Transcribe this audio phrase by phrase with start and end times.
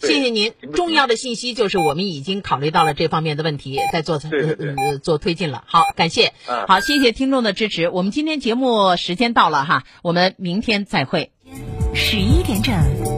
[0.00, 0.52] 谢谢您。
[0.74, 5.64] 重要的信息就是我们已经考虑到了这方面的问题，在做呃做推进了。
[5.66, 6.32] 好，感谢。
[6.66, 7.88] 好，谢谢听众的支持。
[7.88, 11.30] 我们今天节目时间到了哈，我们明天再会。
[11.94, 13.17] 十一点整。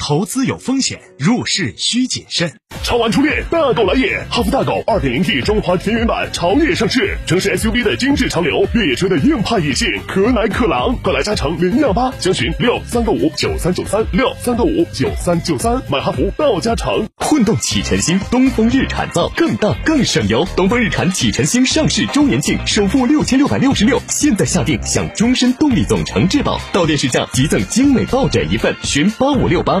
[0.00, 2.50] 投资有风险，入市需谨慎。
[2.82, 4.24] 超玩初恋，大狗来也！
[4.30, 17.06] 哈弗大狗 2.0T 中华田园版潮野上市，城市 SUV 的精致潮流，越野车的硬派野性，可奶可狼，快来加诚零幺八，详询六三个五九三九三六三个五九三九三，买哈弗到加诚。
[17.18, 20.44] 混动启辰星，东风日产造，更大更省油。
[20.56, 29.80] 东风日产启辰星上市周年庆，首付六千六百六十六，现在下定享终身动力总成质保，到店试驾即赠精美抱枕一份，询八五六八。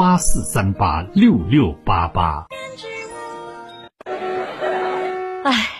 [0.00, 2.46] 八四三八六六八八。
[5.44, 5.79] 哎，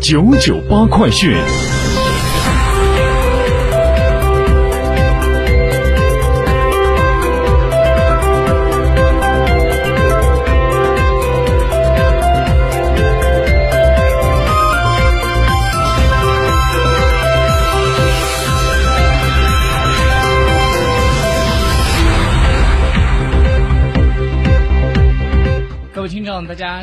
[0.00, 1.79] 九九八快讯。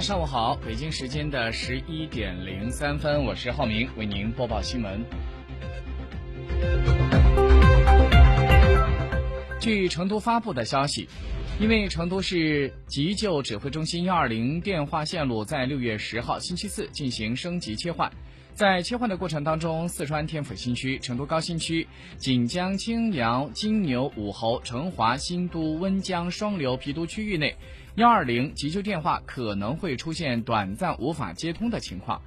[0.07, 5.03] 上午好，北京时间的十一点零三分，我是浩明，为您播报新闻。
[9.59, 11.09] 据成都发布的消息，
[11.59, 18.09] 因为成都市急救指挥中心幺二零电话线路在六月十号星期四进行升级切换，
[18.53, 21.85] 在切换的过程当中，四川天府新区、成都高新区、
[22.15, 27.57] 锦江、青羊、金牛、武侯、成华、新都、温江、双流、郫都区域内。
[27.97, 32.21] 幺二零急救电话可能会出现短暂无法接通的情况，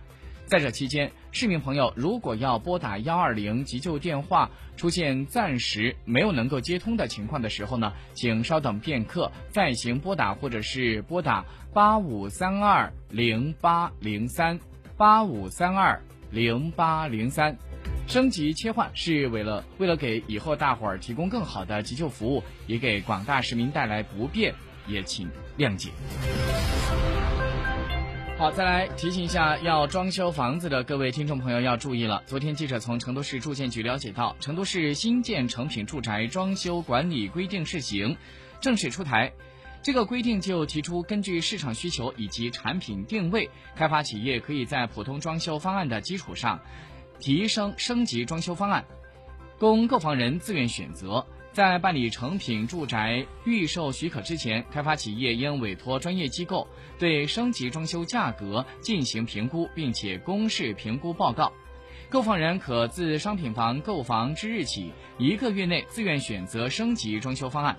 [0.44, 14.58] 在这期间，市民朋友如果要拨打幺二零急救电话，出现暂时没有能够接通的情况的时候呢，请稍等片刻再行拨打，或者是拨打八五三二零八零三
[14.96, 17.56] 八五三二零八零三。
[18.08, 24.52] 升级切换是为了为了给以后大伙儿提供更好的急救服务，也给广大市民带来不便。
[24.86, 25.28] 也请
[25.58, 25.90] 谅解。
[28.38, 32.22] 好，再来提醒一下，要装修房子的各位听众朋友要注意了。
[32.24, 38.16] 昨天记者从成都市住建局了解到，成都市新建成品住宅装修管理规定试行
[38.58, 39.30] 正式出台。
[39.82, 46.60] 这个规定就提出，根据市场需求以及产品定位，开发企业可以在普通装修方案的基础上，
[47.18, 48.86] 提升升级装修方案，
[49.58, 51.26] 供购房人自愿选择。
[51.52, 56.66] 在办理成品住宅预售许可之前，开发企业应委托专业机构
[56.98, 61.52] 对升级装修价格进行评估，并且公示评估报告。
[62.08, 67.76] 购房人可自商品房购房之日起一个月内自愿选择升级装修方案。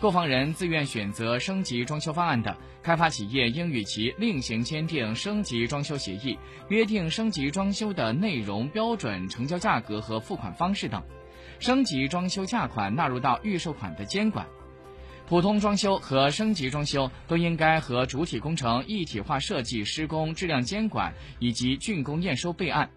[0.00, 6.38] 购房人自愿选择升级装修方案的，开发企业应与其另行签订升级装修协议，
[6.68, 11.02] 约定升级装修的内容、标准、成交价格和付款方式等。
[11.60, 14.44] 升级装修价款纳入到预售款的监管。
[15.28, 22.90] 普通装修和升级装修都应该和主体工程一体化设计、施工质量监管以及竣工验收备案。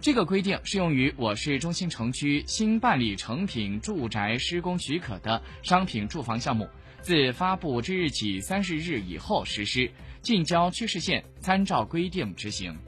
[0.00, 6.66] 这个规定适用于我市中心城区新办理成品住宅施工许可的商品住房项目，
[7.02, 9.90] 自发布之日起三十日以后实施，
[10.22, 12.78] 近郊区市县参照规定执行。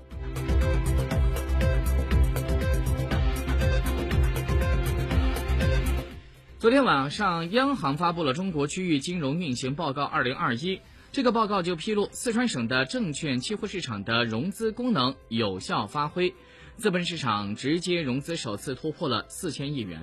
[6.61, 10.77] 昨天晚上，央行发布了《中国区域金融运行报告（二零二一）》。
[11.11, 16.35] 这个报告就披露，四川省的证券期货市场的融资功能有效发挥，
[16.77, 19.99] 资本市场直接融资首次突破了四千亿元。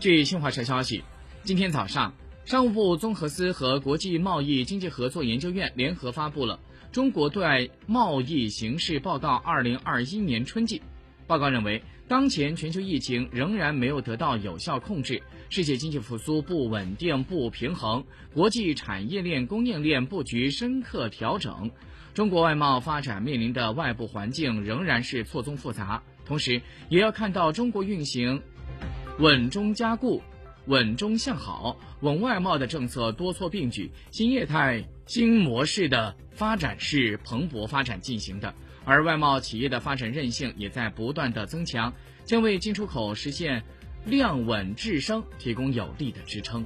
[0.00, 1.04] 据新华社消息，
[1.44, 2.14] 今天早上，
[2.46, 6.58] 商务部综合司和国际贸易经济合作研究院联合发布了
[6.92, 10.82] 《中国对外贸易形势报告（二零二一年春季）》。
[11.28, 18.02] 报告认为，当前全球疫情仍然没有得到有效控制，世界经济复苏不稳定、不平衡，
[18.32, 21.70] 国际产业链供应链布局深刻调整，
[22.14, 26.02] 中国外贸发展面临的外部环境仍然是错综复杂。
[26.24, 28.42] 同时，也要看到中国运行
[29.18, 30.22] 稳中加固、
[30.64, 38.54] 稳中向好、稳外贸的政策多措并举，新业态新模式的发展是蓬勃发展进行的。
[38.88, 41.92] 而外贸企业的发展韧性也在不断的增强，
[42.24, 43.62] 将为进出口实现
[44.06, 46.64] 量稳质升提供有力的支撑。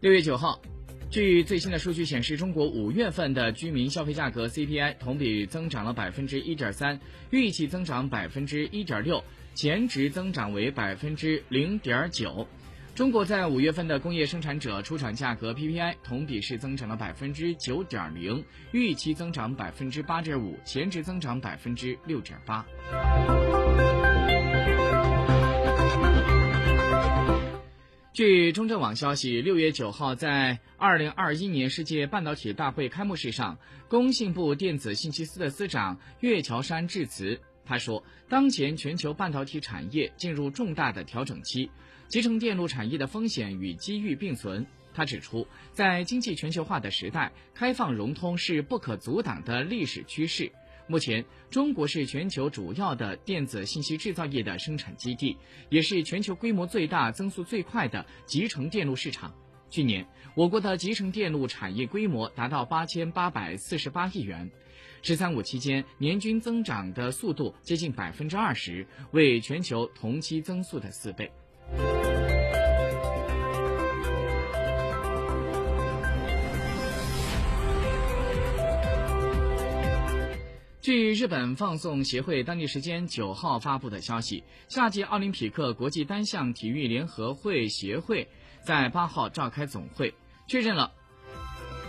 [0.00, 0.60] 六月九号，
[1.10, 6.98] 据最新的数据显示，中国五月份的居民消费价格 CPI 同比增长了百分之一点三，
[7.30, 9.22] 预期增长百分之一点六，
[9.54, 12.48] 前值增长为百分之零点九。
[13.00, 22.62] 中国在五月份的工业生产者出厂价格 PPI 同比是增长了百分之九点零，预期增长百分之八点五，前值增长百分之六点八。
[28.12, 33.56] 据中证网消息，六月九号在二零二一年世界半导体大会开幕式上，
[33.88, 37.40] 工信部电子信息司的司长岳桥山致辞。
[37.64, 41.70] 他说，当前全球半导体产业进入重大的调整期。
[42.10, 44.66] 集成电路产业的风险与机遇并存。
[44.92, 50.50] 他指出，在经济全球化的时代，开放融通是不可阻挡的历史趋势。
[50.88, 55.36] 目前，中国是全球主要的电子信息制造业的生产基地，
[55.68, 59.32] 也是全球规模最大、增速最快的集成电路市场。
[59.70, 60.04] 去年，
[60.34, 64.50] 我国的集成电路产业规模达到八千八百四十八亿元
[65.00, 71.30] ，“十三五”期间年均增长的速度接近百分之二十，为全球同期增速的四倍。
[80.82, 88.28] 据日本放送协会当地时间九号发布的消息，夏季奥林匹克国际单项体育联合会协会
[88.64, 90.14] 在八号召开总会，
[90.48, 90.92] 确认了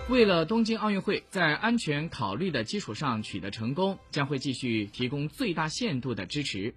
[0.09, 6.75] 为了东京奥运会在安全考虑的基础上取得成功，将会继续提供最大限度的支持。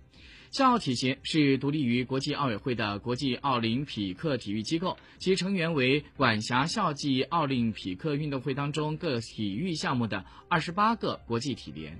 [0.54, 11.98] 校体协是独立于国际奥委会的国际奥林匹克体育机构，其成员为管辖校际奥林匹克运动会当中各体育项目的二十八个国际体联。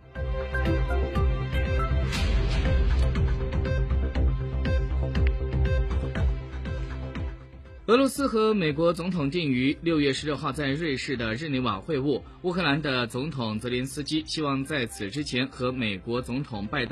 [7.87, 16.83] 俄罗斯和美国总统定于六月十六号在瑞士的日内瓦会晤，乌克兰的总统泽连斯基希望在此之前和美国总统拜登。